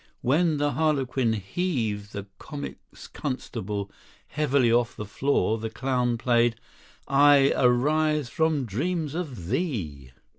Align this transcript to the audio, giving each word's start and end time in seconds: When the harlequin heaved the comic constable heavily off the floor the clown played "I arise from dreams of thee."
When 0.21 0.57
the 0.57 0.71
harlequin 0.71 1.33
heaved 1.33 2.11
the 2.13 2.25
comic 2.39 2.79
constable 3.13 3.91
heavily 4.29 4.71
off 4.71 4.95
the 4.95 5.05
floor 5.05 5.59
the 5.59 5.69
clown 5.69 6.17
played 6.17 6.55
"I 7.07 7.53
arise 7.55 8.27
from 8.27 8.65
dreams 8.65 9.13
of 9.13 9.45
thee." 9.49 10.09